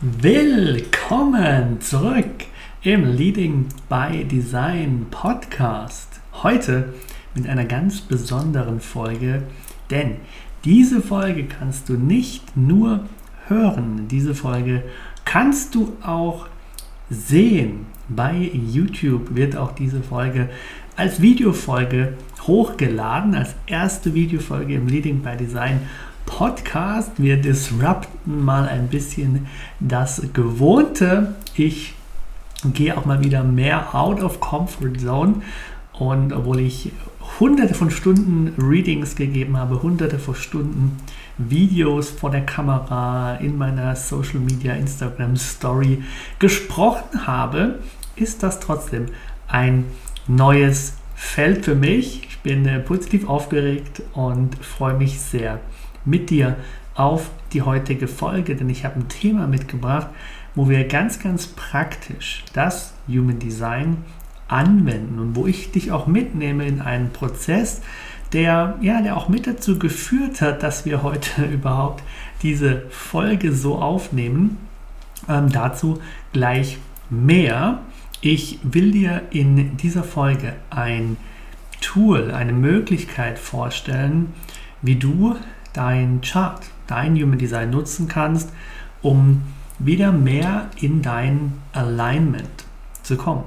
[0.00, 2.44] Willkommen zurück
[2.82, 6.20] im Leading by Design Podcast.
[6.44, 6.94] Heute
[7.34, 9.42] mit einer ganz besonderen Folge,
[9.90, 10.18] denn
[10.64, 13.06] diese Folge kannst du nicht nur
[13.48, 14.84] hören, diese Folge
[15.24, 16.46] kannst du auch
[17.10, 17.86] sehen.
[18.08, 20.48] Bei YouTube wird auch diese Folge
[20.94, 26.07] als Videofolge hochgeladen, als erste Videofolge im Leading by Design Podcast.
[27.16, 29.46] Wir disrupten mal ein bisschen
[29.80, 31.34] das Gewohnte.
[31.56, 31.94] Ich
[32.72, 35.42] gehe auch mal wieder mehr out of comfort zone.
[35.92, 36.92] Und obwohl ich
[37.40, 40.98] hunderte von Stunden Readings gegeben habe, hunderte von Stunden
[41.38, 46.02] Videos vor der Kamera in meiner Social Media Instagram Story
[46.38, 47.80] gesprochen habe,
[48.16, 49.06] ist das trotzdem
[49.48, 49.86] ein
[50.26, 52.22] neues Feld für mich.
[52.28, 55.60] Ich bin äh, positiv aufgeregt und freue mich sehr
[56.08, 56.56] mit dir
[56.94, 60.08] auf die heutige Folge, denn ich habe ein Thema mitgebracht,
[60.54, 63.98] wo wir ganz, ganz praktisch das Human Design
[64.48, 67.82] anwenden und wo ich dich auch mitnehme in einen Prozess,
[68.32, 72.02] der, ja, der auch mit dazu geführt hat, dass wir heute überhaupt
[72.42, 74.58] diese Folge so aufnehmen.
[75.28, 76.00] Ähm, dazu
[76.32, 76.78] gleich
[77.10, 77.80] mehr.
[78.20, 81.16] Ich will dir in dieser Folge ein
[81.80, 84.32] Tool, eine Möglichkeit vorstellen,
[84.82, 85.36] wie du
[85.78, 88.50] dein Chart, dein Human Design nutzen kannst,
[89.00, 89.42] um
[89.78, 92.64] wieder mehr in dein Alignment
[93.02, 93.44] zu kommen.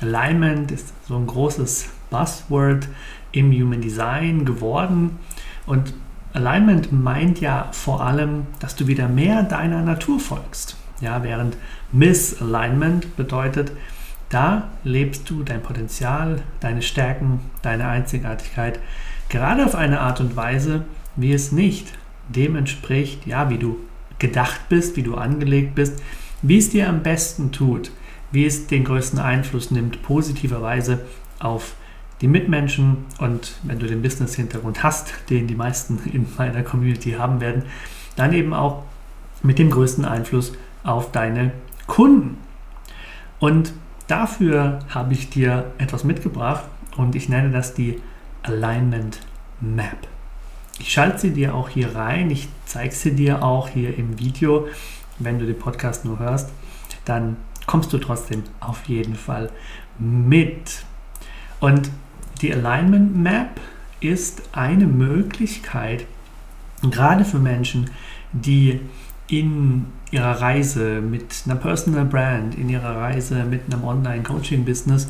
[0.00, 2.88] Alignment ist so ein großes Buzzword
[3.32, 5.18] im Human Design geworden
[5.66, 5.92] und
[6.32, 10.76] Alignment meint ja vor allem, dass du wieder mehr deiner Natur folgst.
[11.00, 11.56] Ja, während
[11.92, 13.72] Misalignment bedeutet,
[14.30, 18.78] da lebst du dein Potenzial, deine Stärken, deine Einzigartigkeit
[19.28, 20.84] gerade auf eine Art und Weise,
[21.18, 21.92] wie es nicht
[22.28, 23.76] dem entspricht, ja, wie du
[24.18, 26.02] gedacht bist, wie du angelegt bist,
[26.42, 27.90] wie es dir am besten tut,
[28.30, 31.00] wie es den größten Einfluss nimmt, positiverweise
[31.38, 31.74] auf
[32.20, 37.40] die Mitmenschen und wenn du den Business-Hintergrund hast, den die meisten in meiner Community haben
[37.40, 37.64] werden,
[38.16, 38.84] dann eben auch
[39.42, 40.52] mit dem größten Einfluss
[40.82, 41.52] auf deine
[41.86, 42.38] Kunden.
[43.38, 43.72] Und
[44.08, 46.64] dafür habe ich dir etwas mitgebracht
[46.96, 48.00] und ich nenne das die
[48.42, 49.20] Alignment
[49.60, 50.08] Map.
[50.78, 52.30] Ich schalte sie dir auch hier rein.
[52.30, 54.68] Ich zeige sie dir auch hier im Video.
[55.18, 56.50] Wenn du den Podcast nur hörst,
[57.04, 59.50] dann kommst du trotzdem auf jeden Fall
[59.98, 60.84] mit.
[61.60, 61.90] Und
[62.40, 63.60] die Alignment Map
[64.00, 66.06] ist eine Möglichkeit,
[66.82, 67.90] gerade für Menschen,
[68.32, 68.80] die
[69.26, 75.08] in ihrer Reise mit einer Personal Brand, in ihrer Reise mit einem Online-Coaching-Business,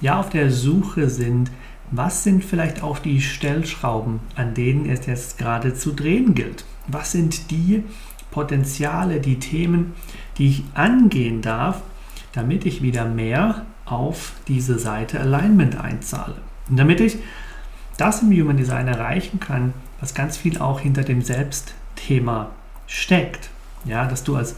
[0.00, 1.50] ja auf der Suche sind
[1.92, 6.64] was sind vielleicht auch die Stellschrauben, an denen es jetzt gerade zu drehen gilt?
[6.88, 7.84] Was sind die
[8.30, 9.92] Potenziale, die Themen,
[10.38, 11.82] die ich angehen darf,
[12.32, 16.36] damit ich wieder mehr auf diese Seite Alignment einzahle?
[16.70, 17.18] Und damit ich
[17.98, 22.50] das im Human Design erreichen kann, was ganz viel auch hinter dem Selbstthema
[22.86, 23.50] steckt.
[23.84, 24.56] Ja, dass du als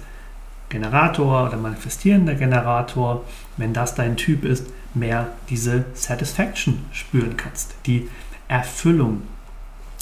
[0.69, 3.25] Generator oder manifestierender Generator,
[3.56, 8.08] wenn das dein Typ ist, mehr diese Satisfaction spüren kannst, die
[8.49, 9.22] Erfüllung,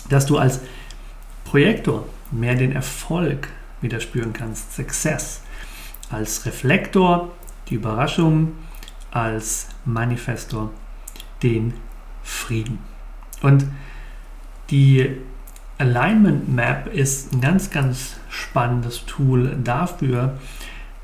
[0.08, 0.60] dass du als
[1.44, 3.48] Projektor mehr den Erfolg
[3.80, 5.42] wieder spüren kannst, Success.
[6.10, 7.32] Als Reflektor
[7.68, 8.52] die Überraschung,
[9.10, 10.70] als Manifestor
[11.42, 11.74] den
[12.22, 12.78] Frieden.
[13.42, 13.66] Und
[14.70, 15.18] die
[15.82, 20.34] Alignment Map ist ein ganz, ganz spannendes Tool dafür,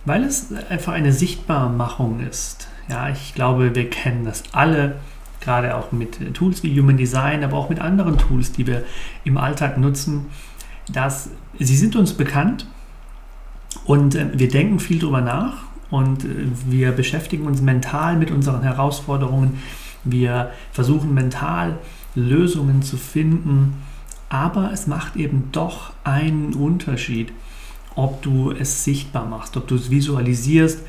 [0.04, 2.68] weil es einfach eine Sichtbarmachung ist.
[2.88, 4.94] Ja, ich glaube, wir kennen das alle,
[5.40, 8.84] gerade auch mit Tools wie Human Design, aber auch mit anderen Tools, die wir
[9.24, 10.26] im Alltag nutzen,
[10.92, 12.68] dass sie sind uns bekannt
[13.84, 16.28] und äh, wir denken viel darüber nach und äh,
[16.66, 19.58] wir beschäftigen uns mental mit unseren Herausforderungen.
[20.04, 21.78] Wir versuchen mental
[22.14, 23.74] Lösungen zu finden,
[24.28, 27.32] aber es macht eben doch einen Unterschied,
[27.94, 30.80] ob du es sichtbar machst, ob du es visualisierst,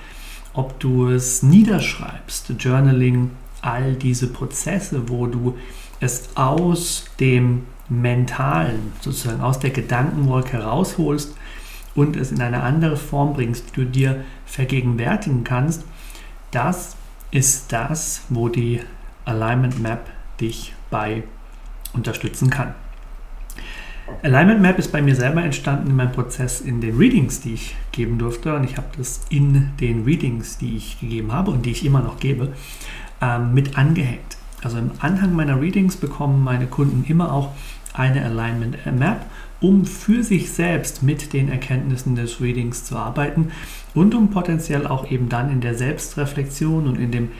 [0.53, 3.31] ob du es niederschreibst, Journaling,
[3.61, 5.57] all diese Prozesse, wo du
[5.99, 11.35] es aus dem Mentalen, sozusagen aus der Gedankenwolke herausholst
[11.95, 15.83] und es in eine andere Form bringst, die du dir vergegenwärtigen kannst,
[16.51, 16.95] das
[17.31, 18.81] ist das, wo die
[19.25, 20.09] Alignment Map
[20.39, 21.23] dich bei
[21.93, 22.73] unterstützen kann.
[24.23, 27.75] Alignment Map ist bei mir selber entstanden in meinem Prozess in den Readings, die ich
[27.91, 28.55] geben durfte.
[28.55, 32.01] Und ich habe das in den Readings, die ich gegeben habe und die ich immer
[32.01, 32.53] noch gebe,
[33.21, 34.37] ähm, mit angehängt.
[34.61, 37.51] Also im Anhang meiner Readings bekommen meine Kunden immer auch
[37.93, 39.25] eine Alignment Map,
[39.61, 43.51] um für sich selbst mit den Erkenntnissen des Readings zu arbeiten
[43.93, 47.31] und um potenziell auch eben dann in der Selbstreflexion und in dem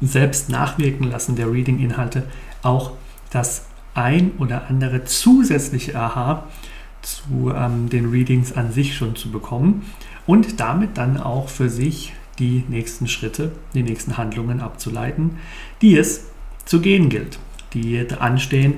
[0.00, 2.24] selbst nachwirken lassen der Reading-Inhalte
[2.62, 2.92] auch
[3.30, 3.67] das
[3.98, 6.44] ein oder andere zusätzliche Aha
[7.02, 9.84] zu ähm, den Readings an sich schon zu bekommen
[10.26, 15.38] und damit dann auch für sich die nächsten Schritte, die nächsten Handlungen abzuleiten,
[15.82, 16.26] die es
[16.64, 17.38] zu gehen gilt,
[17.74, 18.74] die anstehen,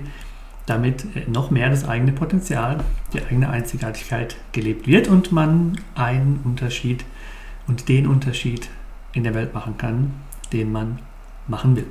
[0.66, 2.82] damit noch mehr das eigene Potenzial,
[3.12, 7.04] die eigene Einzigartigkeit gelebt wird und man einen Unterschied
[7.66, 8.68] und den Unterschied
[9.12, 10.14] in der Welt machen kann,
[10.52, 10.98] den man
[11.48, 11.86] machen will.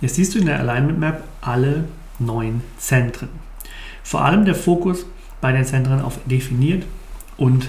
[0.00, 1.84] Jetzt siehst du in der Alignment Map alle
[2.18, 3.28] neun Zentren.
[4.02, 5.04] Vor allem der Fokus
[5.40, 6.84] bei den Zentren auf definiert
[7.36, 7.68] und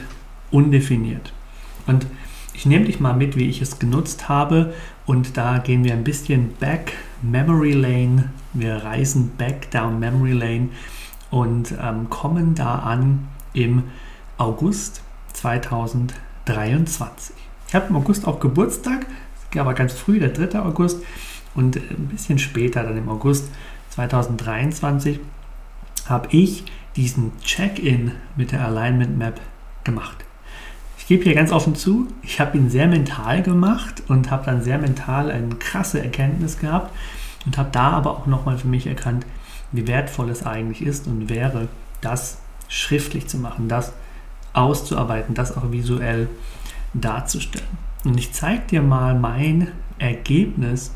[0.51, 1.33] undefiniert.
[1.87, 2.05] Und
[2.53, 4.73] ich nehme dich mal mit, wie ich es genutzt habe.
[5.05, 8.31] Und da gehen wir ein bisschen back Memory Lane.
[8.53, 10.69] Wir reisen back down Memory Lane
[11.31, 13.83] und ähm, kommen da an im
[14.37, 15.01] August
[15.33, 17.35] 2023.
[17.67, 19.05] Ich habe im August auch Geburtstag,
[19.55, 20.59] aber ganz früh, der 3.
[20.59, 21.03] August.
[21.55, 23.49] Und ein bisschen später, dann im August
[23.91, 25.19] 2023,
[26.07, 26.63] habe ich
[26.95, 29.39] diesen Check-in mit der Alignment Map
[29.83, 30.17] gemacht.
[30.97, 34.61] Ich gebe hier ganz offen zu, ich habe ihn sehr mental gemacht und habe dann
[34.61, 36.95] sehr mental eine krasse Erkenntnis gehabt
[37.45, 39.25] und habe da aber auch nochmal für mich erkannt,
[39.71, 41.67] wie wertvoll es eigentlich ist und wäre,
[42.01, 43.93] das schriftlich zu machen, das
[44.53, 46.29] auszuarbeiten, das auch visuell
[46.93, 47.67] darzustellen.
[48.03, 50.93] Und ich zeige dir mal mein Ergebnis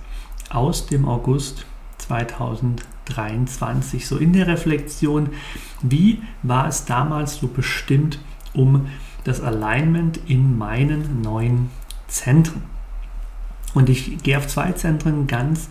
[0.53, 1.65] aus dem August
[1.99, 4.07] 2023.
[4.07, 5.29] So in der Reflexion,
[5.81, 8.19] wie war es damals so bestimmt
[8.53, 8.87] um
[9.23, 11.69] das Alignment in meinen neuen
[12.07, 12.61] Zentren?
[13.73, 15.69] Und ich gehe auf zwei Zentren ganz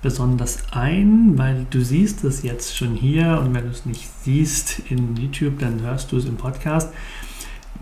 [0.00, 4.80] besonders ein, weil du siehst es jetzt schon hier und wenn du es nicht siehst
[4.90, 6.92] in YouTube, dann hörst du es im Podcast.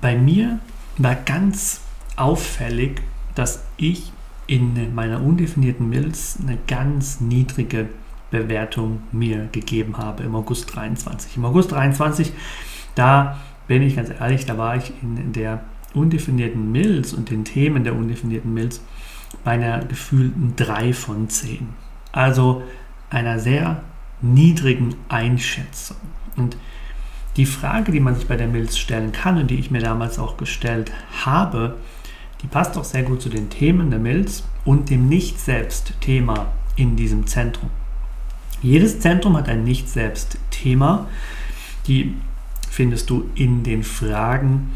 [0.00, 0.58] Bei mir
[0.98, 1.80] war ganz
[2.16, 3.00] auffällig,
[3.34, 4.12] dass ich
[4.50, 7.88] in meiner undefinierten Mills eine ganz niedrige
[8.32, 11.36] Bewertung mir gegeben habe im August 23.
[11.36, 12.32] Im August 23,
[12.96, 13.38] da
[13.68, 15.60] bin ich ganz ehrlich, da war ich in der
[15.94, 18.80] undefinierten Mills und den Themen der undefinierten Mills
[19.44, 21.68] bei einer gefühlten 3 von 10.
[22.10, 22.64] Also
[23.08, 23.84] einer sehr
[24.20, 25.96] niedrigen Einschätzung.
[26.36, 26.56] Und
[27.36, 30.18] die Frage, die man sich bei der Mills stellen kann und die ich mir damals
[30.18, 30.90] auch gestellt
[31.24, 31.76] habe,
[32.42, 37.26] die passt auch sehr gut zu den Themen der Mills und dem Nicht-Selbst-Thema in diesem
[37.26, 37.70] Zentrum.
[38.62, 41.06] Jedes Zentrum hat ein Nicht-Selbst-Thema.
[41.86, 42.14] Die
[42.70, 44.72] findest du in den Fragen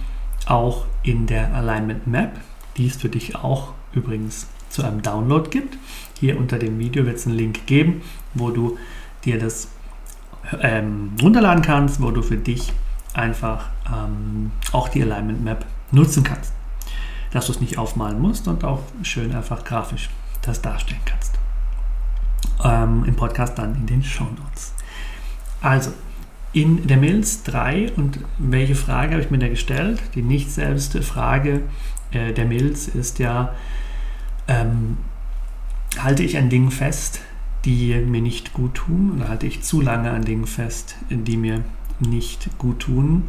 [0.47, 2.38] auch in der Alignment Map,
[2.76, 5.78] die es für dich auch übrigens zu einem Download gibt.
[6.18, 8.02] Hier unter dem Video wird es einen Link geben,
[8.35, 8.76] wo du
[9.25, 9.68] dir das
[10.61, 12.73] ähm, runterladen kannst, wo du für dich
[13.14, 16.52] einfach ähm, auch die Alignment Map nutzen kannst
[17.35, 20.09] dass du es nicht aufmalen musst und auch schön einfach grafisch
[20.43, 21.35] das darstellen kannst.
[22.62, 24.73] Ähm, Im Podcast dann in den Show Notes.
[25.61, 25.91] Also,
[26.53, 30.00] in der Mills 3 und welche Frage habe ich mir da gestellt?
[30.14, 31.62] Die nicht selbst Frage
[32.12, 33.53] äh, der Mills ist ja,
[34.47, 34.99] ähm,
[35.99, 37.21] halte ich an Dingen fest,
[37.64, 39.14] die mir nicht gut tun.
[39.17, 41.64] Oder halte ich zu lange an Dingen fest, die mir
[41.99, 43.29] nicht gut tun.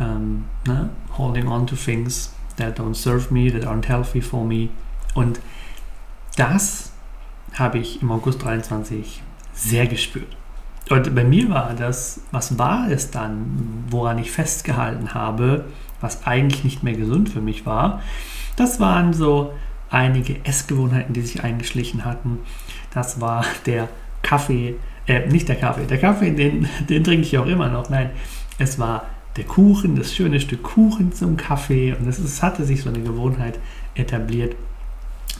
[0.00, 0.88] Ähm, ne?
[1.18, 4.68] Holding on to things that don't serve me, that aren't healthy for me.
[5.14, 5.40] Und
[6.36, 6.92] das
[7.54, 10.36] habe ich im August 23 sehr gespürt.
[10.88, 15.66] Und bei mir war das, was war es dann, woran ich festgehalten habe,
[16.00, 18.02] was eigentlich nicht mehr gesund für mich war?
[18.56, 19.52] Das waren so
[19.90, 22.40] einige Essgewohnheiten, die sich eingeschlichen hatten.
[22.92, 23.88] Das war der
[24.22, 24.76] Kaffee,
[25.06, 27.88] äh, nicht der Kaffee, der Kaffee, den, den trinke ich auch immer noch.
[27.90, 28.10] Nein,
[28.58, 29.06] es war
[29.36, 31.94] der Kuchen, das schöne Stück Kuchen zum Kaffee.
[31.94, 33.58] Und es hatte sich so eine Gewohnheit
[33.94, 34.56] etabliert,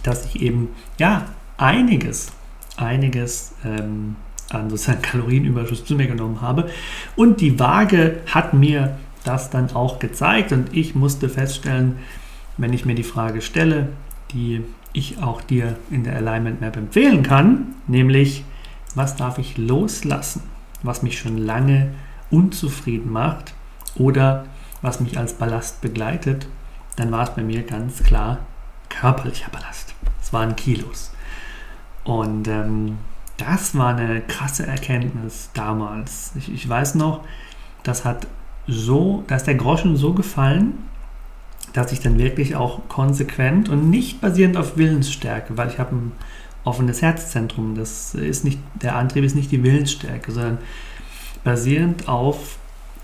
[0.03, 0.69] dass ich eben,
[0.99, 2.33] ja, einiges,
[2.77, 4.17] einiges ähm,
[4.51, 6.71] an sozusagen Kalorienüberschuss zu mir genommen habe.
[7.17, 11.97] Und die Waage hat mir das dann auch gezeigt und ich musste feststellen,
[12.57, 13.89] wenn ich mir die Frage stelle,
[14.33, 18.45] die ich auch dir in der Alignment Map empfehlen kann, nämlich
[18.95, 20.43] was darf ich loslassen,
[20.83, 21.91] was mich schon lange
[22.31, 23.55] unzufrieden macht
[23.97, 24.47] oder
[24.83, 26.47] was mich als Ballast begleitet,
[26.97, 28.39] dann war es bei mir ganz klar
[28.89, 29.95] körperlicher Ballast.
[30.21, 31.13] Es waren Kilos.
[32.05, 32.99] Und ähm,
[33.37, 36.33] das war eine krasse Erkenntnis damals.
[36.37, 37.25] Ich, ich weiß noch,
[37.83, 38.27] das hat
[38.67, 40.75] so, da ist der Groschen so gefallen,
[41.73, 46.13] dass ich dann wirklich auch konsequent und nicht basierend auf Willensstärke, weil ich habe ein
[46.65, 50.59] offenes Herzzentrum, das ist nicht, der Antrieb ist nicht die Willensstärke, sondern
[51.45, 52.59] basierend auf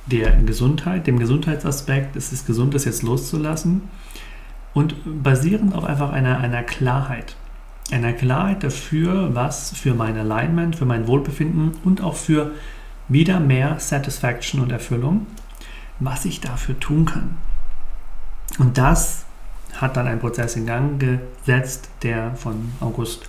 [0.06, 3.82] der Gesundheit, dem Gesundheitsaspekt, es ist gesund, das jetzt loszulassen
[4.72, 7.36] und basierend auf einfach einer, einer Klarheit
[7.92, 12.52] einer Klarheit dafür, was für mein Alignment, für mein Wohlbefinden und auch für
[13.08, 15.26] wieder mehr Satisfaction und Erfüllung,
[16.00, 17.36] was ich dafür tun kann.
[18.58, 19.24] Und das
[19.74, 23.28] hat dann einen Prozess in Gang gesetzt, der von August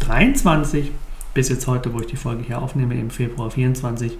[0.00, 0.92] 23
[1.34, 4.16] bis jetzt heute, wo ich die Folge hier aufnehme, im Februar 24,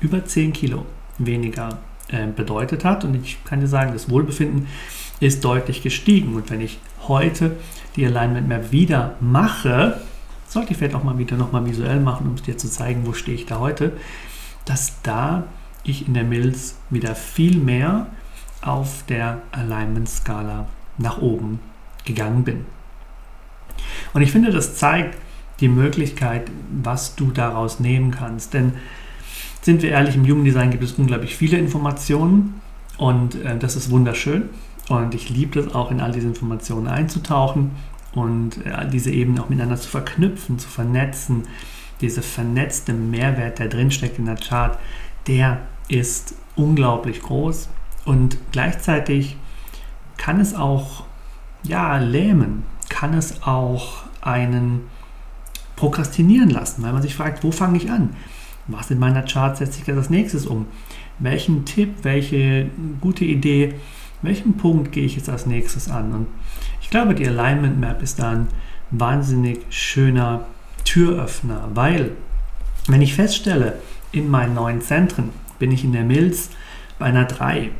[0.00, 0.86] über 10 Kilo
[1.18, 1.78] weniger
[2.08, 3.04] äh, bedeutet hat.
[3.04, 4.66] Und ich kann dir sagen, das Wohlbefinden
[5.20, 6.34] ist deutlich gestiegen.
[6.34, 7.56] Und wenn ich heute
[7.96, 10.00] die Alignment Map wieder mache,
[10.48, 13.12] sollte ich vielleicht auch mal wieder nochmal visuell machen, um es dir zu zeigen, wo
[13.12, 13.92] stehe ich da heute,
[14.64, 15.44] dass da
[15.82, 18.06] ich in der Mills wieder viel mehr
[18.62, 20.66] auf der Alignment-Skala
[20.98, 21.60] nach oben
[22.04, 22.64] gegangen bin.
[24.12, 25.18] Und ich finde, das zeigt
[25.60, 26.50] die Möglichkeit,
[26.82, 28.54] was du daraus nehmen kannst.
[28.54, 28.74] Denn
[29.64, 32.60] sind wir ehrlich, im Human Design gibt es unglaublich viele Informationen
[32.98, 34.50] und äh, das ist wunderschön.
[34.90, 37.70] Und ich liebe es auch, in all diese Informationen einzutauchen
[38.14, 41.44] und äh, diese Ebenen auch miteinander zu verknüpfen, zu vernetzen.
[42.02, 44.78] Dieser vernetzte Mehrwert, der drinsteckt in der Chart,
[45.26, 47.70] der ist unglaublich groß
[48.04, 49.36] und gleichzeitig
[50.18, 51.04] kann es auch
[51.62, 54.82] ja, lähmen, kann es auch einen
[55.76, 58.10] prokrastinieren lassen, weil man sich fragt, wo fange ich an?
[58.66, 60.66] Was in meiner Chart setze ich als nächstes um?
[61.18, 63.74] Welchen Tipp, welche gute Idee
[64.24, 66.12] welchen Punkt gehe ich jetzt als nächstes an?
[66.12, 66.26] Und
[66.80, 68.48] ich glaube, die Alignment Map ist da ein
[68.90, 70.46] wahnsinnig schöner
[70.84, 72.12] Türöffner, weil
[72.88, 73.78] wenn ich feststelle,
[74.12, 76.50] in meinen neuen Zentren bin ich in der Milz
[76.98, 77.70] bei einer 3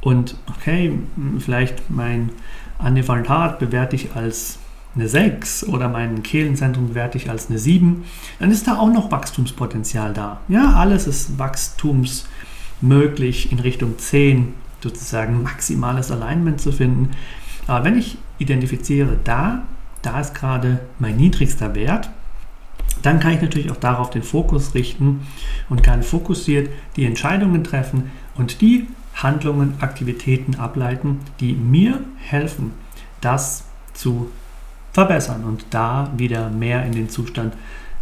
[0.00, 0.92] und okay,
[1.38, 2.30] vielleicht mein
[2.78, 4.58] Anivaltat bewerte ich als
[4.98, 8.04] eine 6 oder mein Kehlenzentrum bewerte ich als eine 7,
[8.38, 10.40] dann ist da auch noch Wachstumspotenzial da.
[10.48, 17.10] Ja, alles ist wachstumsmöglich in Richtung 10, sozusagen maximales Alignment zu finden.
[17.66, 19.62] Aber wenn ich identifiziere, da,
[20.02, 22.10] da ist gerade mein niedrigster Wert,
[23.02, 25.26] dann kann ich natürlich auch darauf den Fokus richten
[25.68, 32.72] und kann fokussiert die Entscheidungen treffen und die Handlungen, Aktivitäten ableiten, die mir helfen,
[33.20, 34.30] das zu
[34.92, 37.54] verbessern und da wieder mehr in den Zustand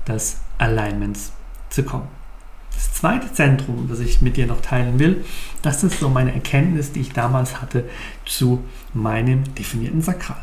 [0.06, 1.32] des Alignments
[1.70, 2.08] zu kommen.
[2.74, 5.24] Das zweite Zentrum, das ich mit dir noch teilen will,
[5.62, 7.88] das ist so meine Erkenntnis, die ich damals hatte
[8.24, 10.42] zu meinem definierten Sakral.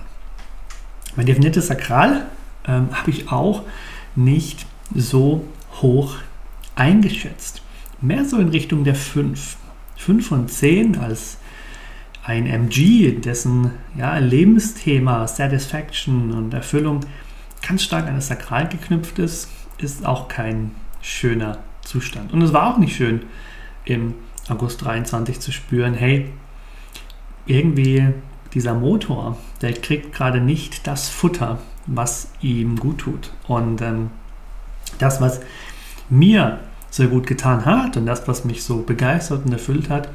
[1.15, 2.25] Mein definiertes Sakral
[2.67, 3.63] ähm, habe ich auch
[4.15, 5.45] nicht so
[5.81, 6.15] hoch
[6.75, 7.61] eingeschätzt.
[8.01, 9.57] Mehr so in Richtung der 5.
[9.95, 11.37] 5 von 10 als
[12.23, 17.01] ein MG, dessen ja, Lebensthema Satisfaction und Erfüllung
[17.67, 22.31] ganz stark an das Sakral geknüpft ist, ist auch kein schöner Zustand.
[22.31, 23.23] Und es war auch nicht schön,
[23.85, 24.15] im
[24.47, 26.29] August 23 zu spüren, hey,
[27.45, 28.07] irgendwie
[28.53, 33.31] dieser Motor, der kriegt gerade nicht das Futter, was ihm gut tut.
[33.47, 34.11] Und ähm,
[34.99, 35.41] das, was
[36.09, 40.09] mir sehr gut getan hat und das, was mich so begeistert und erfüllt hat,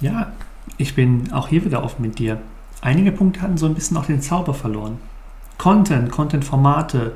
[0.00, 0.32] ja,
[0.78, 2.40] ich bin auch hier wieder offen mit dir.
[2.80, 4.98] Einige Punkte hatten so ein bisschen auch den Zauber verloren.
[5.58, 7.12] Content, Content-Formate,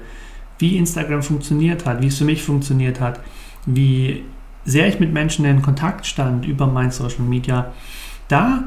[0.59, 3.21] wie Instagram funktioniert hat, wie es für mich funktioniert hat,
[3.67, 4.25] wie
[4.65, 7.73] sehr ich mit Menschen in Kontakt stand über mein Social Media,
[8.29, 8.65] da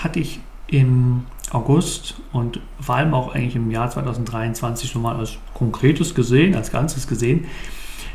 [0.00, 5.36] hatte ich im August und vor allem auch eigentlich im Jahr 2023 schon mal als
[5.54, 7.44] konkretes gesehen, als Ganzes gesehen,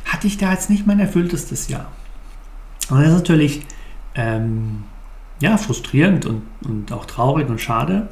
[0.05, 1.91] hatte ich da jetzt nicht mein erfülltestes Jahr.
[2.89, 3.61] Und das ist natürlich
[4.15, 4.83] ähm,
[5.39, 8.09] ja, frustrierend und, und auch traurig und schade,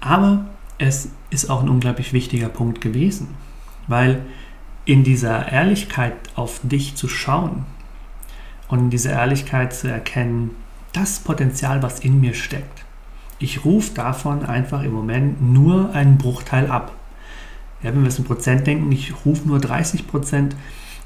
[0.00, 0.46] aber
[0.78, 3.28] es ist auch ein unglaublich wichtiger Punkt gewesen,
[3.86, 4.22] weil
[4.84, 7.66] in dieser Ehrlichkeit auf dich zu schauen
[8.68, 10.52] und in dieser Ehrlichkeit zu erkennen,
[10.92, 12.84] das Potenzial, was in mir steckt,
[13.38, 16.94] ich rufe davon einfach im Moment nur einen Bruchteil ab.
[17.82, 20.54] Ja, wenn wir es in Prozent denken, ich rufe nur 30 Prozent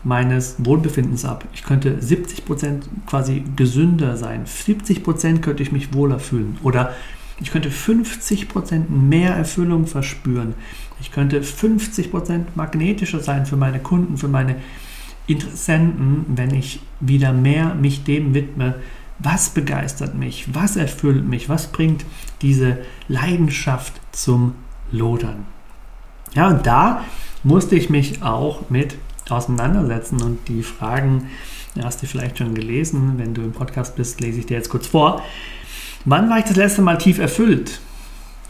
[0.05, 1.45] meines Wohlbefindens ab.
[1.55, 4.43] Ich könnte 70 Prozent quasi gesünder sein.
[4.45, 6.59] 70 Prozent könnte ich mich wohler fühlen.
[6.63, 6.93] Oder
[7.41, 10.55] ich könnte 50 Prozent mehr Erfüllung verspüren.
[11.01, 14.57] Ich könnte 50 Prozent magnetischer sein für meine Kunden, für meine
[15.27, 18.77] Interessenten, wenn ich wieder mehr mich dem widme,
[19.19, 20.55] was begeistert mich?
[20.55, 21.49] Was erfüllt mich?
[21.49, 22.05] Was bringt
[22.43, 24.55] diese Leidenschaft zum
[24.91, 25.47] Lodern?
[26.35, 27.05] Ja, und da
[27.43, 28.97] musste ich mich auch mit
[29.31, 31.31] auseinandersetzen und die Fragen
[31.83, 33.15] hast du vielleicht schon gelesen.
[33.17, 35.23] Wenn du im Podcast bist, lese ich dir jetzt kurz vor.
[36.05, 37.81] Wann war ich das letzte Mal tief erfüllt?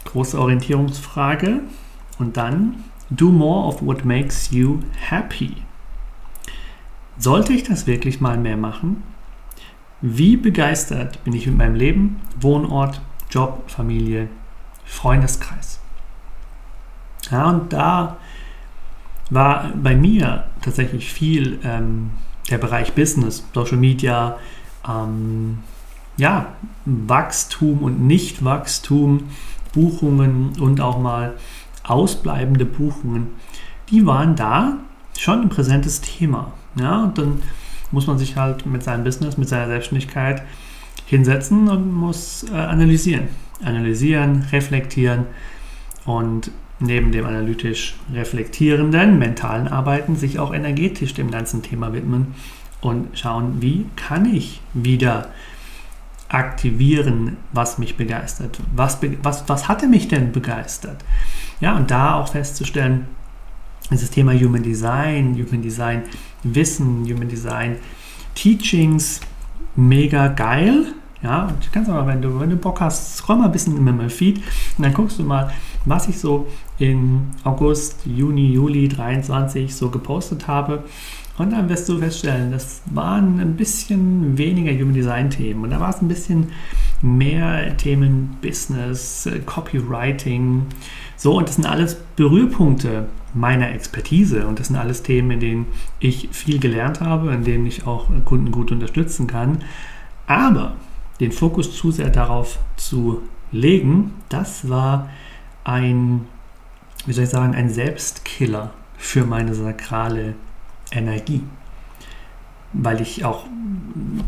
[0.05, 1.61] Große Orientierungsfrage.
[2.19, 4.79] Und dann, do more of what makes you
[5.09, 5.55] happy.
[7.17, 9.03] Sollte ich das wirklich mal mehr machen?
[10.01, 14.27] Wie begeistert bin ich mit meinem Leben, Wohnort, Job, Familie,
[14.83, 15.79] Freundeskreis?
[17.31, 18.17] Ja, und da
[19.29, 22.11] war bei mir tatsächlich viel ähm,
[22.49, 24.37] der Bereich Business, Social Media,
[24.87, 25.59] ähm,
[26.17, 26.47] ja,
[26.85, 29.23] Wachstum und Nichtwachstum,
[29.73, 31.33] Buchungen und auch mal
[31.83, 33.27] ausbleibende Buchungen,
[33.89, 34.77] die waren da
[35.17, 36.53] schon ein präsentes Thema.
[36.79, 37.41] Ja, und dann
[37.91, 40.43] muss man sich halt mit seinem Business, mit seiner Selbstständigkeit
[41.05, 43.27] hinsetzen und muss äh, analysieren.
[43.63, 45.25] Analysieren, reflektieren
[46.05, 52.35] und neben dem analytisch reflektierenden, mentalen Arbeiten sich auch energetisch dem ganzen Thema widmen
[52.81, 55.29] und schauen, wie kann ich wieder
[56.27, 58.59] aktivieren, was mich begeistert.
[58.75, 61.03] Was, was, was hatte mich denn begeistert?
[61.61, 63.07] Ja, und da auch festzustellen,
[63.91, 66.03] dieses Thema Human Design, Human Design
[66.43, 67.77] Wissen, Human Design
[68.33, 69.21] Teachings,
[69.75, 70.87] mega geil.
[71.25, 73.83] Ja, du kannst aber, wenn du, wenn du Bock hast, scroll mal ein bisschen in
[73.83, 74.37] meinem Feed
[74.77, 75.51] und dann guckst du mal,
[75.83, 76.45] was ich so
[76.77, 80.83] in August, Juni, Juli 23 so gepostet habe.
[81.39, 85.79] Und dann wirst du feststellen, das waren ein bisschen weniger Human Design Themen und da
[85.79, 86.51] war es ein bisschen
[87.01, 90.61] mehr Themen Business, Copywriting.
[91.17, 95.65] So, und das sind alles Berührpunkte meiner Expertise und das sind alles Themen, in denen
[95.99, 99.57] ich viel gelernt habe, in denen ich auch Kunden gut unterstützen kann.
[100.27, 100.75] Aber
[101.19, 105.09] den Fokus zu sehr darauf zu legen, das war
[105.63, 106.25] ein,
[107.05, 110.35] wie soll ich sagen, ein Selbstkiller für meine sakrale
[110.91, 111.41] Energie.
[112.73, 113.45] Weil ich auch,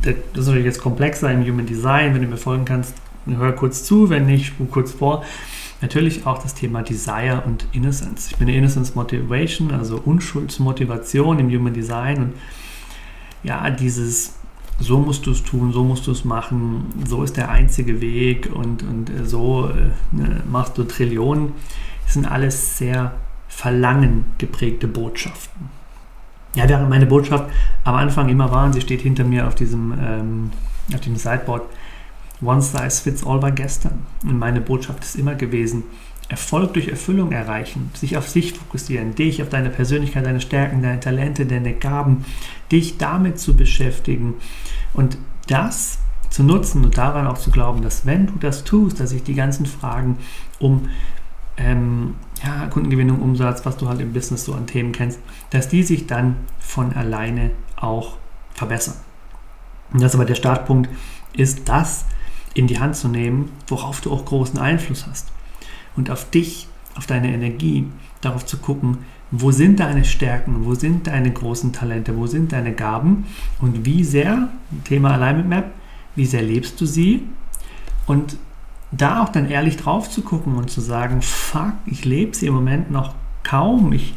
[0.02, 2.93] das ist natürlich jetzt komplexer im Human Design, wenn du mir folgen kannst,
[3.26, 5.23] hör kurz zu, wenn nicht, spur kurz vor.
[5.82, 8.32] Natürlich auch das Thema Desire und Innocence.
[8.32, 12.34] Ich bin Innocence Motivation, also Unschuldsmotivation im Human Design und
[13.43, 14.37] ja, dieses
[14.79, 18.49] so musst du es tun, so musst du es machen, so ist der einzige Weg
[18.53, 21.53] und, und so äh, ne, machst du Trillionen.
[22.03, 23.13] Das sind alles sehr
[23.47, 25.69] verlangen geprägte Botschaften.
[26.55, 27.49] Ja, während meine Botschaft
[27.83, 30.51] am Anfang immer war, und sie steht hinter mir auf diesem, ähm,
[30.93, 31.63] auf dem Sideboard,
[32.41, 34.05] One Size Fits All war gestern.
[34.23, 35.83] Und meine Botschaft ist immer gewesen,
[36.29, 40.99] Erfolg durch Erfüllung erreichen, sich auf sich fokussieren, dich, auf deine Persönlichkeit, deine Stärken, deine
[40.99, 42.25] Talente, deine Gaben,
[42.71, 44.33] dich damit zu beschäftigen
[44.93, 49.11] und das zu nutzen und daran auch zu glauben, dass wenn du das tust, dass
[49.11, 50.17] sich die ganzen Fragen
[50.59, 50.89] um
[51.55, 55.83] ähm, ja, Kundengewinnung, Umsatz, was du halt im Business so an Themen kennst, dass die
[55.83, 58.17] sich dann von alleine auch
[58.53, 58.95] verbessern.
[59.93, 60.89] Und das aber der Startpunkt
[61.33, 62.05] ist, das
[62.53, 65.31] in die Hand zu nehmen, worauf du auch großen Einfluss hast.
[65.97, 67.86] Und auf dich, auf deine Energie,
[68.21, 68.99] darauf zu gucken,
[69.31, 73.25] wo sind deine Stärken, wo sind deine großen Talente, wo sind deine Gaben
[73.60, 74.47] und wie sehr,
[74.86, 75.71] Thema Alignment Map,
[76.15, 77.23] wie sehr lebst du sie?
[78.05, 78.38] Und
[78.91, 82.53] da auch dann ehrlich drauf zu gucken und zu sagen, fuck, ich lebe sie im
[82.53, 84.13] Moment noch kaum, ich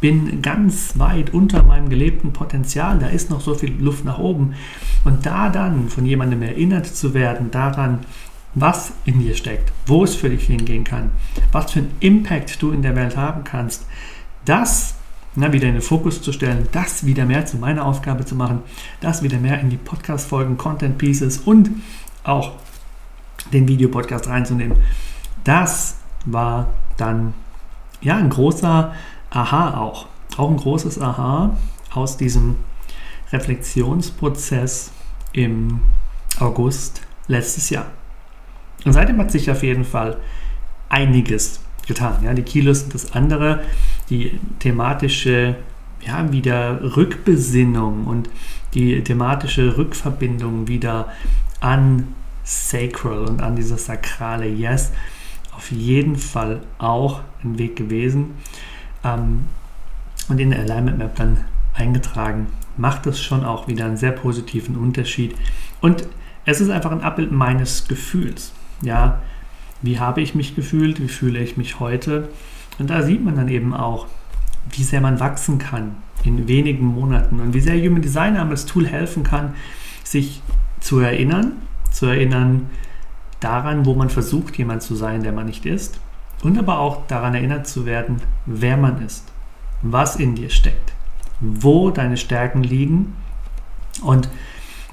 [0.00, 4.54] bin ganz weit unter meinem gelebten Potenzial, da ist noch so viel Luft nach oben.
[5.04, 8.00] Und da dann von jemandem erinnert zu werden daran,
[8.54, 11.10] was in dir steckt, wo es für dich hingehen kann,
[11.52, 13.86] was für einen Impact du in der Welt haben kannst,
[14.44, 14.94] das
[15.34, 18.60] na, wieder in den Fokus zu stellen, das wieder mehr zu meiner Aufgabe zu machen,
[19.00, 21.70] das wieder mehr in die Podcast-Folgen, Content Pieces und
[22.22, 22.52] auch
[23.52, 24.76] den Videopodcast reinzunehmen.
[25.44, 27.34] Das war dann
[28.00, 28.94] ja ein großer
[29.30, 30.06] Aha auch.
[30.36, 31.56] Auch ein großes Aha
[31.94, 32.56] aus diesem
[33.32, 34.90] Reflexionsprozess
[35.32, 35.80] im
[36.38, 37.86] August letztes Jahr.
[38.84, 40.16] Und seitdem hat sich auf jeden Fall
[40.88, 42.18] einiges getan.
[42.24, 43.60] Ja, die Kilos sind das andere,
[44.10, 45.56] die thematische
[46.06, 48.28] ja, wieder Rückbesinnung und
[48.74, 51.12] die thematische Rückverbindung wieder
[51.60, 52.14] an
[52.44, 54.92] Sacral und an dieses sakrale Yes
[55.54, 58.32] auf jeden Fall auch ein Weg gewesen
[59.04, 59.44] ähm,
[60.28, 62.48] und in der Alignment Map dann eingetragen.
[62.76, 65.36] Macht das schon auch wieder einen sehr positiven Unterschied
[65.80, 66.08] und
[66.44, 68.52] es ist einfach ein Abbild meines Gefühls.
[68.82, 69.20] Ja,
[69.80, 72.28] wie habe ich mich gefühlt, wie fühle ich mich heute.
[72.78, 74.06] Und da sieht man dann eben auch,
[74.70, 78.66] wie sehr man wachsen kann in wenigen Monaten und wie sehr Human Design einem als
[78.66, 79.54] Tool helfen kann,
[80.04, 80.40] sich
[80.80, 81.52] zu erinnern,
[81.90, 82.70] zu erinnern
[83.40, 85.98] daran, wo man versucht, jemand zu sein, der man nicht ist
[86.42, 89.32] und aber auch daran erinnert zu werden, wer man ist,
[89.82, 90.92] was in dir steckt,
[91.40, 93.14] wo deine Stärken liegen
[94.02, 94.28] und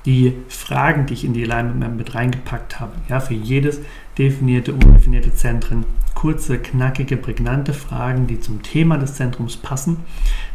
[0.06, 2.94] die Fragen, die ich in die Alignment mit reingepackt habe.
[3.10, 3.80] Ja, für jedes
[4.18, 5.86] definierte, undefinierte Zentren
[6.16, 9.98] kurze, knackige, prägnante Fragen, die zum Thema des Zentrums passen,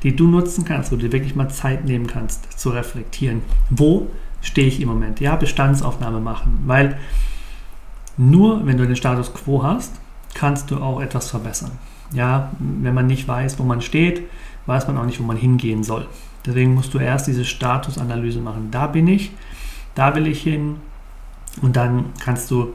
[0.03, 3.41] die du nutzen kannst, wo du dir wirklich mal Zeit nehmen kannst zu reflektieren.
[3.71, 4.09] Wo
[4.43, 5.21] stehe ich im Moment?
[5.21, 6.99] Ja, Bestandsaufnahme machen, weil
[8.17, 9.95] nur wenn du den Status quo hast,
[10.35, 11.73] kannst du auch etwas verbessern.
[12.13, 14.23] Ja, wenn man nicht weiß, wo man steht,
[14.67, 16.07] weiß man auch nicht, wo man hingehen soll.
[16.47, 18.69] Deswegen musst du erst diese Statusanalyse machen.
[18.71, 19.33] Da bin ich,
[19.95, 20.77] da will ich hin
[21.63, 22.75] und dann kannst du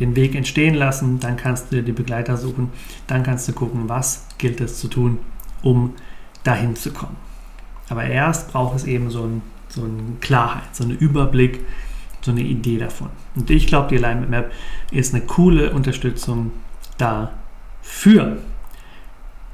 [0.00, 2.70] den Weg entstehen lassen, dann kannst du dir die Begleiter suchen,
[3.06, 5.18] dann kannst du gucken, was gilt es zu tun,
[5.62, 5.94] um
[6.44, 7.16] dahin zu kommen.
[7.88, 11.60] Aber erst braucht es eben so, ein, so eine Klarheit, so einen Überblick,
[12.20, 13.08] so eine Idee davon.
[13.34, 14.52] Und ich glaube, die Alignment Map
[14.90, 16.50] ist eine coole Unterstützung
[16.98, 18.38] dafür.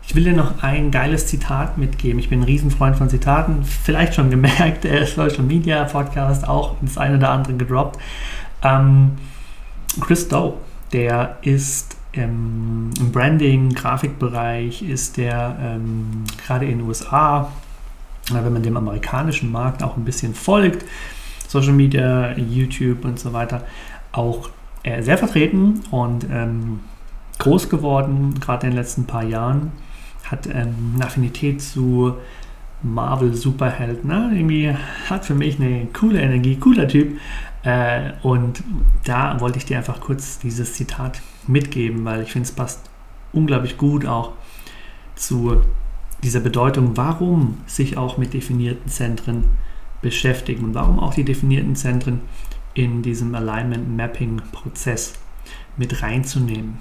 [0.04, 2.18] Ich will dir noch ein geiles Zitat mitgeben.
[2.18, 3.64] Ich bin ein Riesenfreund von Zitaten.
[3.64, 7.98] Vielleicht schon gemerkt, der Social Media Podcast auch das eine oder andere gedroppt.
[8.62, 9.12] Ähm,
[10.00, 10.54] Chris Doe,
[10.92, 17.50] der ist im Branding, Grafikbereich, ist der ähm, gerade in den USA,
[18.30, 20.84] wenn man dem amerikanischen Markt auch ein bisschen folgt,
[21.48, 23.64] Social Media, YouTube und so weiter,
[24.12, 24.50] auch
[24.82, 26.80] äh, sehr vertreten und ähm,
[27.38, 29.72] groß geworden, gerade in den letzten paar Jahren
[30.32, 32.14] hat ähm, eine Affinität zu
[32.82, 34.08] Marvel Superhelden.
[34.08, 34.32] Ne?
[34.34, 34.74] Irgendwie
[35.08, 37.18] hat für mich eine coole Energie, cooler Typ.
[37.62, 38.64] Äh, und
[39.04, 42.80] da wollte ich dir einfach kurz dieses Zitat mitgeben, weil ich finde, es passt
[43.32, 44.32] unglaublich gut auch
[45.14, 45.58] zu
[46.22, 49.44] dieser Bedeutung, warum sich auch mit definierten Zentren
[50.00, 52.20] beschäftigen und warum auch die definierten Zentren
[52.74, 55.14] in diesem Alignment Mapping Prozess
[55.76, 56.78] mit reinzunehmen.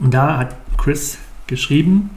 [0.00, 1.18] Und da hat Chris
[1.52, 2.10] geschrieben,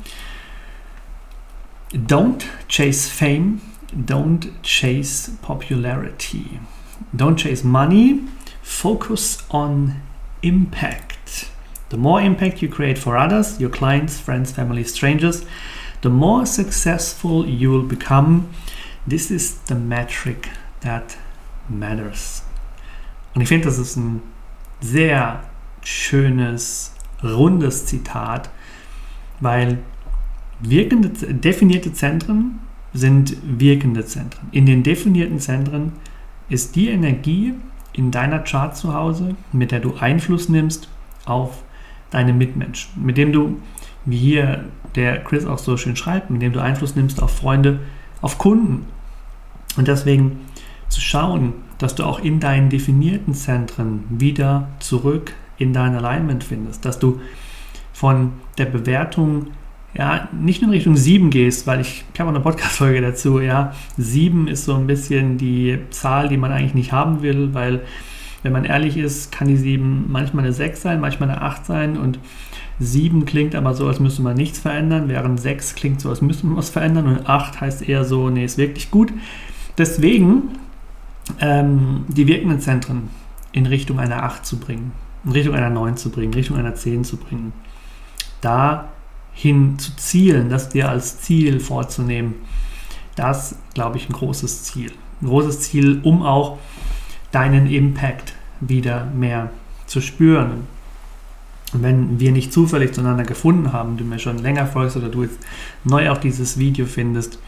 [1.92, 3.62] Don't chase fame,
[3.94, 6.60] don't chase popularity,
[7.16, 8.22] don't chase money,
[8.62, 10.02] focus on
[10.42, 11.50] impact.
[11.90, 15.46] The more impact you create for others, your clients, friends, family, strangers,
[16.02, 18.50] the more successful you will become.
[19.08, 20.50] This is the metric
[20.82, 21.18] that
[21.70, 22.42] matters.
[23.34, 24.22] Und ich finde, das ist ein
[24.82, 25.44] sehr
[25.82, 26.94] schönes,
[27.24, 28.50] rundes Zitat,
[29.40, 29.80] weil
[30.60, 32.60] wirkende, definierte Zentren
[32.94, 34.48] sind wirkende Zentren.
[34.52, 35.94] In den definierten Zentren
[36.50, 37.54] ist die Energie
[37.94, 40.90] in deiner Chart zu Hause, mit der du Einfluss nimmst
[41.26, 41.64] auf
[42.12, 43.58] deine Mitmenschen, mit dem du,
[44.06, 47.80] wie hier der Chris auch so schön schreibt, mit dem du Einfluss nimmst auf Freunde,
[48.22, 48.86] auf Kunden.
[49.76, 50.40] Und deswegen
[50.88, 56.86] zu schauen, dass du auch in deinen definierten Zentren wieder zurück in dein Alignment findest,
[56.86, 57.20] dass du
[57.96, 59.48] von der Bewertung
[59.98, 63.74] ja, nicht nur in Richtung 7 gehst, weil ich, ich habe eine Podcast-Folge dazu, ja,
[63.98, 67.84] 7 ist so ein bisschen die Zahl, die man eigentlich nicht haben will, weil,
[68.44, 71.98] wenn man ehrlich ist, kann die 7 manchmal eine 6 sein, manchmal eine 8 sein
[71.98, 72.20] und
[72.80, 76.48] 7 klingt aber so, als müsste man nichts verändern, während 6 klingt so, als müsste
[76.48, 79.14] man was verändern und 8 heißt eher so, nee, ist wirklich gut.
[79.78, 80.50] Deswegen
[81.40, 83.04] ähm, die wirkenden Zentren
[83.54, 84.92] in Richtung einer 8 zu bringen,
[85.24, 87.54] in Richtung einer 9 zu bringen, in Richtung einer 10 zu bringen.
[88.46, 88.90] Da
[89.34, 92.36] hin zu zielen, das dir als Ziel vorzunehmen,
[93.16, 94.92] das, glaube ich, ein großes Ziel.
[95.20, 96.60] Ein großes Ziel, um auch
[97.32, 99.50] deinen Impact wieder mehr
[99.88, 100.68] zu spüren.
[101.74, 105.40] wenn wir nicht zufällig zueinander gefunden haben, du mir schon länger folgst oder du jetzt
[105.84, 107.40] neu auf dieses Video findest,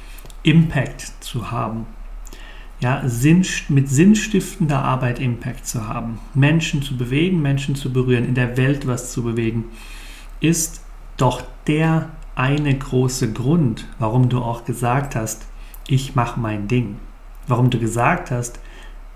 [0.41, 1.85] Impact zu haben.
[2.79, 8.35] Ja, Sinn, mit sinnstiftender Arbeit Impact zu haben, Menschen zu bewegen, Menschen zu berühren, in
[8.35, 9.65] der Welt was zu bewegen,
[10.41, 10.81] ist
[11.17, 15.47] doch der eine große Grund, warum du auch gesagt hast,
[15.87, 16.97] ich mache mein Ding.
[17.47, 18.59] Warum du gesagt hast,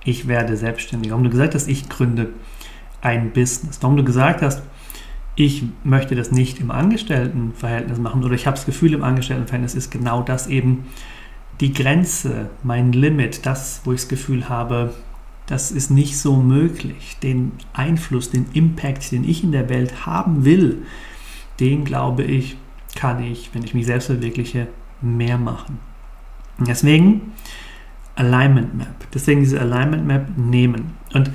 [0.03, 1.11] ich werde selbstständig.
[1.11, 2.29] Warum du gesagt hast, ich gründe
[3.01, 3.77] ein Business.
[3.81, 4.63] Warum du gesagt hast,
[5.35, 9.91] ich möchte das nicht im Angestelltenverhältnis machen oder ich habe das Gefühl, im Angestelltenverhältnis ist
[9.91, 10.87] genau das eben
[11.59, 14.93] die Grenze, mein Limit, das, wo ich das Gefühl habe,
[15.45, 17.17] das ist nicht so möglich.
[17.21, 20.83] Den Einfluss, den Impact, den ich in der Welt haben will,
[21.61, 22.57] den glaube ich,
[22.95, 24.67] kann ich, wenn ich mich selbst verwirkliche,
[24.99, 25.79] mehr machen.
[26.59, 27.31] Deswegen
[28.15, 29.07] Alignment Map.
[29.13, 30.93] Deswegen diese Alignment Map nehmen.
[31.13, 31.31] Und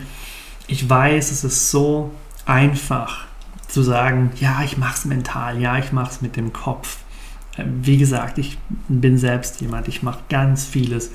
[0.67, 2.13] ich weiß, es ist so
[2.45, 3.27] einfach
[3.69, 6.99] zu sagen, ja, ich mache es mental, ja, ich mache es mit dem Kopf.
[7.59, 8.59] Wie gesagt, ich
[8.89, 11.13] bin selbst jemand, ich mache ganz vieles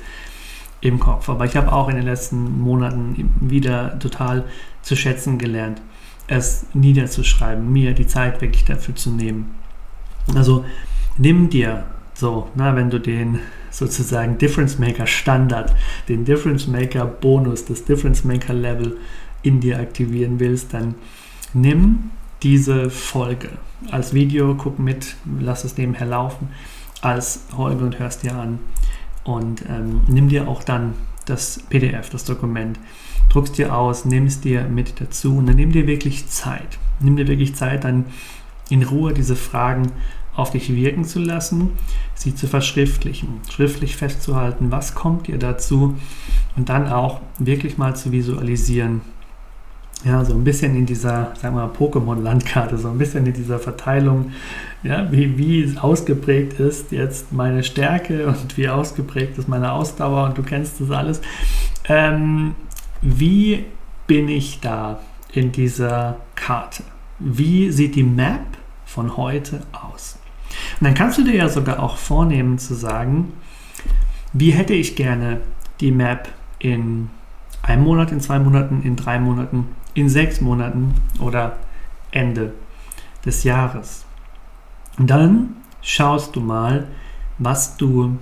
[0.80, 1.28] im Kopf.
[1.28, 4.44] Aber ich habe auch in den letzten Monaten wieder total
[4.82, 5.80] zu schätzen gelernt,
[6.32, 9.54] es niederzuschreiben, mir die Zeit wirklich dafür zu nehmen.
[10.34, 10.64] Also
[11.18, 13.40] nimm dir so, na, wenn du den
[13.70, 15.74] sozusagen Difference Maker Standard,
[16.08, 18.96] den Difference Maker Bonus, das Difference Maker Level
[19.42, 20.94] in dir aktivieren willst, dann
[21.54, 22.10] nimm
[22.42, 23.50] diese Folge
[23.90, 26.48] als Video, guck mit, lass es nebenher laufen,
[27.00, 28.58] als Folge und hörst dir an.
[29.24, 30.94] Und ähm, nimm dir auch dann
[31.26, 32.78] das PDF, das Dokument,
[33.30, 36.78] druckst dir aus, nimm es dir mit dazu und dann nimm dir wirklich Zeit.
[37.00, 38.06] Nimm dir wirklich Zeit, dann
[38.68, 39.92] in Ruhe diese Fragen
[40.34, 41.72] auf dich wirken zu lassen,
[42.14, 45.96] sie zu verschriftlichen, schriftlich festzuhalten, was kommt dir dazu
[46.56, 49.02] und dann auch wirklich mal zu visualisieren,
[50.04, 53.58] ja, so ein bisschen in dieser, sagen wir mal, Pokémon-Landkarte, so ein bisschen in dieser
[53.58, 54.32] Verteilung,
[54.82, 60.38] ja, wie, wie ausgeprägt ist jetzt meine Stärke und wie ausgeprägt ist meine Ausdauer und
[60.38, 61.20] du kennst das alles.
[61.88, 62.54] Ähm,
[63.02, 63.66] wie
[64.06, 65.00] bin ich da
[65.32, 66.84] in dieser Karte?
[67.18, 68.46] Wie sieht die Map
[68.86, 70.18] von heute aus?
[70.80, 73.32] Und dann kannst du dir ja sogar auch vornehmen zu sagen,
[74.32, 75.40] wie hätte ich gerne
[75.80, 77.10] die Map in
[77.62, 81.58] einem Monat, in zwei Monaten, in drei Monaten, in sechs Monaten oder
[82.12, 82.52] Ende
[83.24, 84.04] des Jahres.
[84.98, 86.86] Und dann schaust du mal,
[87.38, 88.18] was du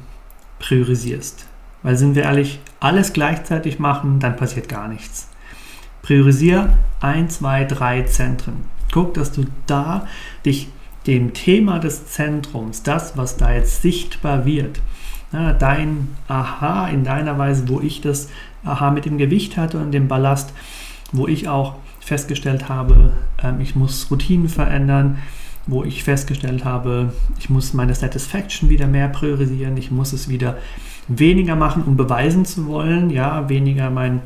[0.58, 1.49] priorisierst.
[1.82, 5.28] Weil sind wir ehrlich, alles gleichzeitig machen, dann passiert gar nichts.
[6.02, 8.64] Priorisiere ein, zwei, drei Zentren.
[8.92, 10.06] Guck, dass du da
[10.44, 10.68] dich
[11.06, 14.80] dem Thema des Zentrums, das, was da jetzt sichtbar wird,
[15.32, 18.28] ja, dein Aha in deiner Weise, wo ich das
[18.64, 20.52] Aha mit dem Gewicht hatte und dem Ballast,
[21.12, 23.12] wo ich auch festgestellt habe,
[23.42, 25.18] ähm, ich muss Routinen verändern,
[25.66, 30.56] wo ich festgestellt habe, ich muss meine Satisfaction wieder mehr priorisieren, ich muss es wieder
[31.08, 34.22] weniger machen, um beweisen zu wollen, ja, weniger mein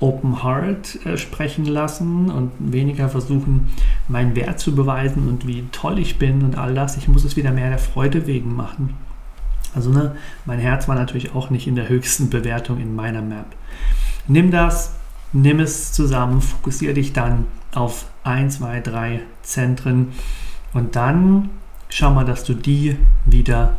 [0.00, 3.68] Open Heart äh, sprechen lassen und weniger versuchen,
[4.08, 6.96] meinen Wert zu beweisen und wie toll ich bin und all das.
[6.96, 8.94] Ich muss es wieder mehr der Freude wegen machen.
[9.74, 10.16] Also ne,
[10.46, 13.46] mein Herz war natürlich auch nicht in der höchsten Bewertung in meiner Map.
[14.26, 14.94] Nimm das,
[15.32, 20.08] nimm es zusammen, fokussiere dich dann auf 1, 2, 3 Zentren
[20.72, 21.50] und dann
[21.88, 23.76] schau mal, dass du die wieder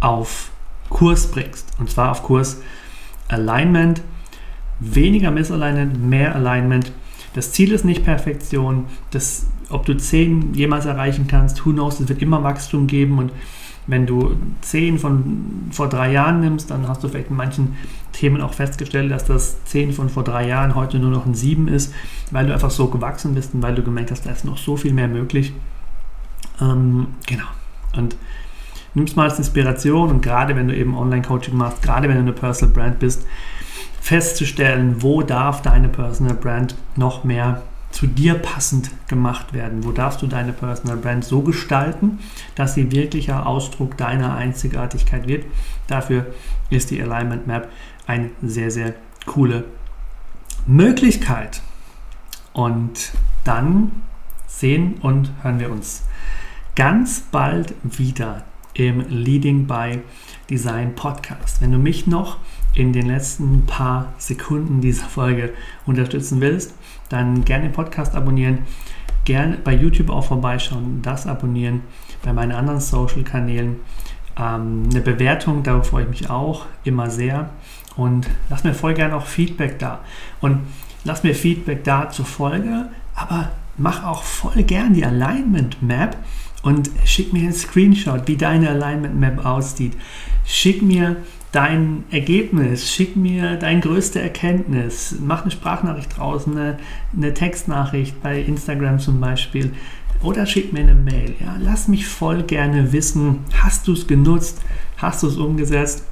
[0.00, 0.50] auf
[0.88, 1.68] Kurs bringst.
[1.78, 2.60] Und zwar auf Kurs
[3.28, 4.02] Alignment
[4.80, 6.92] weniger Misalignment, mehr Alignment.
[7.34, 8.86] Das Ziel ist nicht Perfektion.
[9.10, 13.32] Das, ob du 10 jemals erreichen kannst, who knows, es wird immer Wachstum geben und
[13.86, 17.76] wenn du 10 von vor drei Jahren nimmst, dann hast du vielleicht in manchen
[18.12, 21.68] Themen auch festgestellt, dass das 10 von vor drei Jahren heute nur noch ein 7
[21.68, 21.92] ist,
[22.30, 24.76] weil du einfach so gewachsen bist und weil du gemerkt hast, da ist noch so
[24.76, 25.52] viel mehr möglich.
[26.60, 27.46] Ähm, genau.
[27.96, 28.16] Und
[28.94, 32.32] nimmst mal als Inspiration und gerade wenn du eben Online-Coaching machst, gerade wenn du eine
[32.32, 33.26] Personal Brand bist,
[34.00, 39.84] festzustellen, wo darf deine Personal Brand noch mehr zu dir passend gemacht werden?
[39.84, 42.18] Wo darfst du deine Personal Brand so gestalten,
[42.54, 45.44] dass sie wirklicher Ausdruck deiner Einzigartigkeit wird?
[45.86, 46.26] Dafür
[46.70, 47.70] ist die Alignment Map
[48.06, 48.94] eine sehr, sehr
[49.26, 49.64] coole
[50.66, 51.62] Möglichkeit.
[52.52, 53.12] Und
[53.44, 53.92] dann
[54.46, 56.02] sehen und hören wir uns
[56.74, 58.42] ganz bald wieder
[58.74, 60.00] im Leading by
[60.50, 61.62] Design Podcast.
[61.62, 62.38] Wenn du mich noch
[62.74, 65.52] in den letzten paar Sekunden dieser Folge
[65.86, 66.74] unterstützen willst,
[67.08, 68.60] dann gerne den Podcast abonnieren,
[69.24, 71.82] gerne bei YouTube auch vorbeischauen, das abonnieren,
[72.24, 73.76] bei meinen anderen Social-Kanälen.
[74.36, 77.50] Ähm, eine Bewertung, darauf freue ich mich auch immer sehr.
[77.96, 80.00] Und lass mir voll gerne auch Feedback da.
[80.40, 80.58] Und
[81.04, 86.16] lass mir Feedback da zur Folge, aber mach auch voll gern die Alignment Map
[86.64, 89.92] und schick mir einen Screenshot, wie deine Alignment Map aussieht.
[90.46, 91.16] Schick mir
[91.52, 96.78] dein Ergebnis, schick mir deine größte Erkenntnis, mach eine Sprachnachricht draus, eine,
[97.14, 99.72] eine Textnachricht bei Instagram zum Beispiel.
[100.22, 101.34] Oder schick mir eine Mail.
[101.38, 104.62] Ja, lass mich voll gerne wissen, hast du es genutzt,
[104.96, 106.04] hast du es umgesetzt?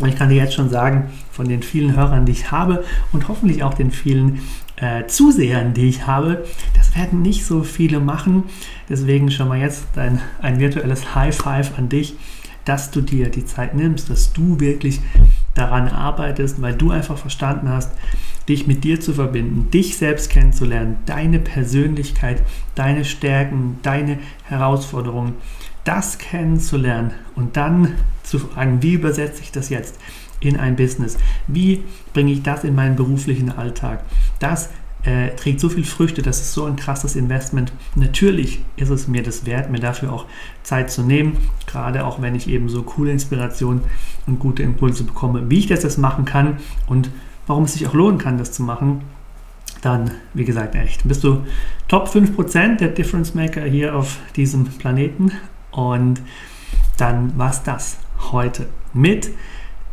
[0.00, 3.26] Und ich kann dir jetzt schon sagen, von den vielen Hörern, die ich habe und
[3.26, 4.42] hoffentlich auch den vielen
[4.80, 8.44] äh, Zusehern, die ich habe, das werden nicht so viele machen.
[8.88, 12.14] Deswegen schon mal jetzt ein, ein virtuelles High Five an dich,
[12.64, 15.00] dass du dir die Zeit nimmst, dass du wirklich
[15.54, 17.92] daran arbeitest, weil du einfach verstanden hast,
[18.48, 22.42] dich mit dir zu verbinden, dich selbst kennenzulernen, deine Persönlichkeit,
[22.74, 25.34] deine Stärken, deine Herausforderungen,
[25.84, 29.98] das kennenzulernen und dann zu fragen, wie übersetze ich das jetzt
[30.40, 31.18] in ein Business?
[31.46, 34.04] Wie bringe ich das in meinen beruflichen Alltag?
[34.38, 34.70] Das
[35.04, 37.72] äh, trägt so viel Früchte, das ist so ein krasses Investment.
[37.94, 40.26] Natürlich ist es mir das wert, mir dafür auch
[40.62, 43.82] Zeit zu nehmen, gerade auch wenn ich eben so coole Inspirationen
[44.26, 47.10] und gute Impulse bekomme, wie ich das jetzt machen kann und
[47.46, 49.02] warum es sich auch lohnen kann, das zu machen.
[49.80, 51.44] Dann, wie gesagt, echt, bist du
[51.86, 55.30] Top 5% der Difference Maker hier auf diesem Planeten
[55.70, 56.20] und
[56.96, 57.98] dann war es das
[58.32, 59.30] heute mit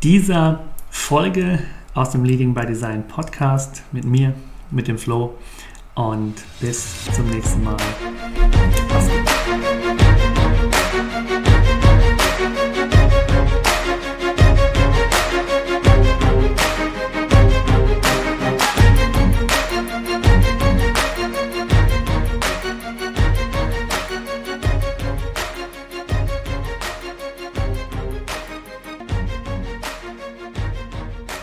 [0.01, 1.60] dieser Folge
[1.95, 4.34] aus dem Leading by Design Podcast mit mir,
[4.69, 5.36] mit dem Flow
[5.95, 7.77] und bis zum nächsten Mal.
[8.89, 9.35] Mach's gut.